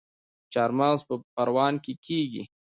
چارمغز 0.53 0.99
په 1.07 1.15
پروان 1.35 1.73
کې 1.83 1.93
کیږي 2.05 2.43